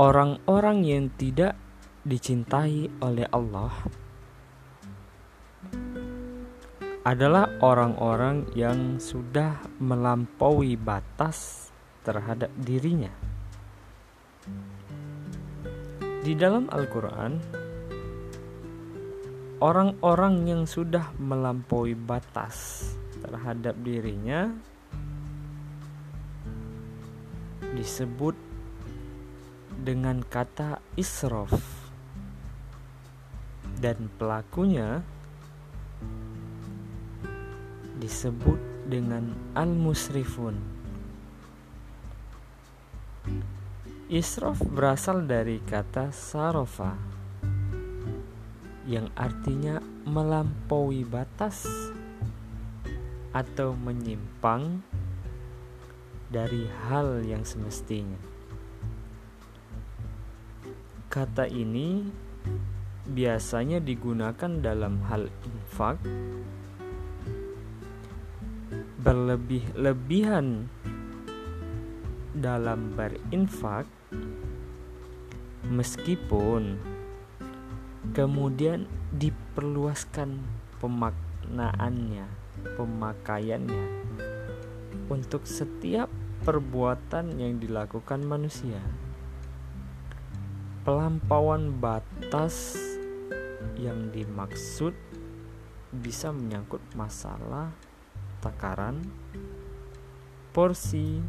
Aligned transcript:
orang-orang 0.00 0.80
yang 0.80 1.12
tidak 1.20 1.60
dicintai 2.08 2.88
oleh 3.04 3.28
Allah 3.36 3.68
adalah 7.04 7.60
orang-orang 7.60 8.48
yang 8.56 8.96
sudah 8.96 9.60
melampaui 9.76 10.80
batas 10.80 11.68
terhadap 12.00 12.48
dirinya. 12.56 13.12
Di 16.24 16.32
dalam 16.32 16.72
Al-Quran, 16.72 17.36
orang-orang 19.60 20.48
yang 20.48 20.62
sudah 20.64 21.12
melampaui 21.20 21.92
batas 21.92 22.88
terhadap 23.20 23.76
dirinya 23.84 24.48
disebut 27.76 28.49
dengan 29.78 30.24
kata 30.26 30.82
israf 30.98 31.54
dan 33.80 34.12
pelakunya 34.20 35.00
disebut 38.00 38.58
dengan 38.88 39.30
al-musrifun. 39.54 40.56
Israf 44.10 44.58
berasal 44.66 45.22
dari 45.30 45.62
kata 45.62 46.10
sarofa 46.10 46.98
yang 48.90 49.06
artinya 49.14 49.78
melampaui 50.02 51.06
batas 51.06 51.62
atau 53.30 53.78
menyimpang 53.78 54.82
dari 56.26 56.66
hal 56.90 57.22
yang 57.22 57.46
semestinya. 57.46 58.29
Kata 61.10 61.42
ini 61.50 62.06
biasanya 63.02 63.82
digunakan 63.82 64.46
dalam 64.62 65.02
hal 65.10 65.26
infak. 65.42 65.98
Berlebih-lebihan 69.02 70.70
dalam 72.30 72.94
berinfak 72.94 73.90
meskipun 75.66 76.78
kemudian 78.14 78.86
diperluaskan 79.10 80.38
pemaknaannya 80.78 82.30
pemakaiannya 82.78 83.86
untuk 85.10 85.42
setiap 85.42 86.06
perbuatan 86.46 87.34
yang 87.42 87.58
dilakukan 87.58 88.22
manusia 88.22 88.78
pelampauan 90.80 91.76
batas 91.76 92.72
yang 93.76 94.08
dimaksud 94.08 94.96
bisa 95.92 96.32
menyangkut 96.32 96.80
masalah 96.96 97.68
takaran, 98.40 99.04
porsi, 100.56 101.20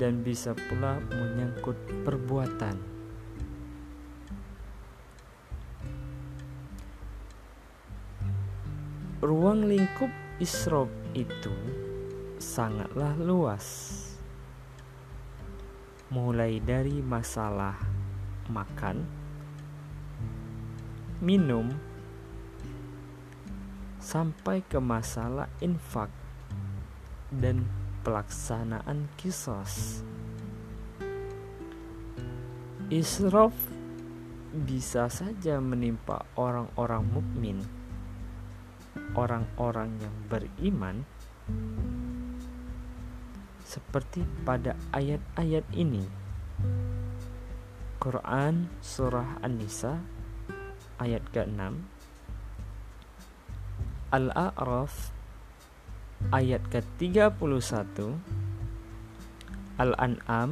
dan 0.00 0.24
bisa 0.24 0.56
pula 0.56 0.96
menyangkut 1.12 1.76
perbuatan. 2.08 2.80
Ruang 9.20 9.68
lingkup 9.68 10.12
isrob 10.40 10.88
itu 11.12 11.52
sangatlah 12.40 13.12
luas. 13.20 13.92
Mulai 16.08 16.62
dari 16.62 17.02
masalah 17.02 17.95
makan, 18.48 19.06
minum, 21.18 21.70
sampai 23.98 24.62
ke 24.62 24.78
masalah 24.78 25.50
infak 25.58 26.10
dan 27.34 27.66
pelaksanaan 28.06 29.10
kisos. 29.18 30.06
Israf 32.86 33.50
bisa 34.54 35.10
saja 35.10 35.58
menimpa 35.58 36.22
orang-orang 36.38 37.02
mukmin, 37.02 37.58
orang-orang 39.18 39.90
yang 39.98 40.14
beriman, 40.30 41.02
seperti 43.66 44.22
pada 44.46 44.78
ayat-ayat 44.94 45.66
ini. 45.74 46.25
Quran 48.06 48.70
Surah 48.78 49.42
An-Nisa 49.42 49.98
ayat 51.02 51.26
ke-6 51.34 51.58
Al-A'raf 54.14 55.10
ayat 56.30 56.62
ke-31 56.70 57.34
Al-An'am 59.82 60.50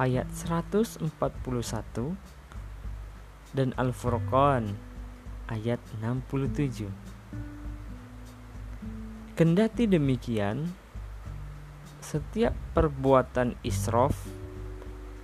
ayat 0.00 0.24
141 0.32 1.12
dan 3.52 3.76
Al-Furqan 3.76 4.72
ayat 5.52 5.84
67 6.00 6.88
Kendati 9.36 9.84
demikian 9.84 10.72
setiap 12.00 12.56
perbuatan 12.72 13.60
israf 13.60 14.16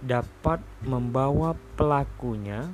dapat 0.03 0.62
membawa 0.86 1.59
pelakunya 1.75 2.70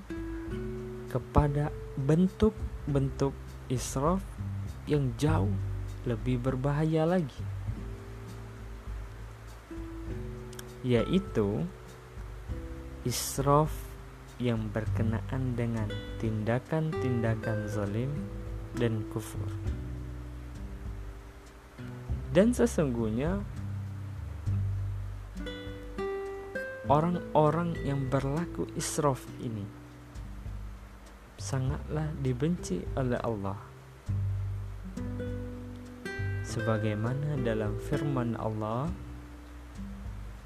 kepada 1.08 1.72
bentuk-bentuk 1.96 3.32
israf 3.72 4.20
yang 4.84 5.14
jauh 5.16 5.54
lebih 6.04 6.36
berbahaya 6.42 7.08
lagi. 7.08 7.44
Yaitu 10.84 11.64
israf 13.08 13.72
yang 14.36 14.68
berkenaan 14.68 15.56
dengan 15.56 15.88
tindakan-tindakan 16.20 17.70
zalim 17.70 18.12
dan 18.76 19.00
kufur. 19.08 19.48
Dan 22.34 22.50
sesungguhnya 22.50 23.40
orang-orang 26.88 27.76
yang 27.80 28.12
berlaku 28.12 28.68
israf 28.76 29.24
ini 29.40 29.64
sangatlah 31.40 32.12
dibenci 32.20 32.84
oleh 32.96 33.20
Allah. 33.20 33.58
Sebagaimana 36.44 37.40
dalam 37.40 37.80
firman 37.82 38.36
Allah 38.38 38.86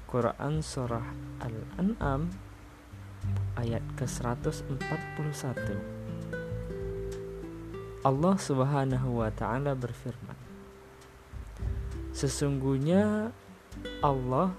Quran 0.09 0.63
surah 0.63 1.05
Al-An'am 1.43 2.33
ayat 3.59 3.83
ke-141 3.93 5.53
Allah 8.01 8.35
Subhanahu 8.39 9.21
wa 9.21 9.29
taala 9.29 9.77
berfirman 9.77 10.39
Sesungguhnya 12.15 13.29
Allah 14.01 14.55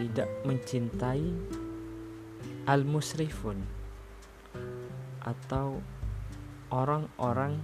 tidak 0.00 0.32
mencintai 0.48 1.28
al-musrifun 2.64 3.60
atau 5.20 5.76
orang-orang 6.72 7.60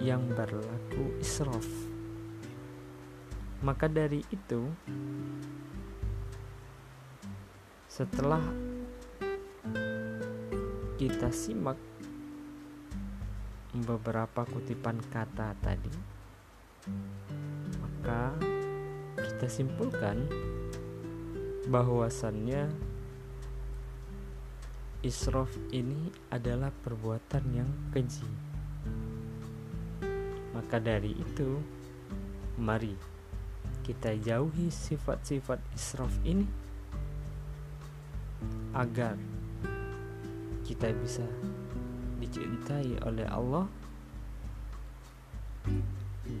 yang 0.00 0.24
berlaku 0.32 1.12
israf. 1.20 1.68
Maka 3.60 3.84
dari 3.84 4.24
itu, 4.32 4.64
setelah 7.84 8.40
kita 10.96 11.28
simak 11.28 11.76
beberapa 13.76 14.48
kutipan 14.48 15.04
kata 15.12 15.52
tadi, 15.60 15.92
maka 17.76 18.49
kita 19.40 19.64
simpulkan 19.64 20.28
bahwasannya 21.72 22.68
Israf 25.00 25.48
ini 25.72 26.12
adalah 26.28 26.68
perbuatan 26.68 27.48
yang 27.48 27.72
keji. 27.88 28.28
Maka 30.52 30.76
dari 30.76 31.16
itu, 31.16 31.56
mari 32.60 32.92
kita 33.80 34.12
jauhi 34.20 34.68
sifat-sifat 34.68 35.56
israf 35.72 36.12
ini 36.20 36.44
agar 38.76 39.16
kita 40.68 40.92
bisa 41.00 41.24
dicintai 42.20 42.92
oleh 43.08 43.24
Allah 43.24 43.64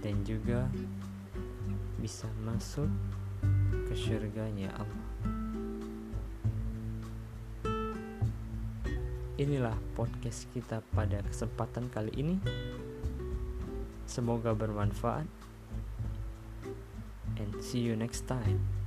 dan 0.04 0.20
juga 0.20 0.68
bisa 2.00 2.24
masuk 2.48 2.88
ke 3.88 3.94
surganya 3.94 4.72
Allah. 4.72 5.08
Inilah 9.40 9.76
podcast 9.96 10.48
kita 10.52 10.80
pada 10.96 11.20
kesempatan 11.24 11.92
kali 11.92 12.12
ini. 12.16 12.36
Semoga 14.08 14.52
bermanfaat. 14.56 15.28
And 17.40 17.52
see 17.60 17.80
you 17.80 17.96
next 17.96 18.28
time. 18.28 18.79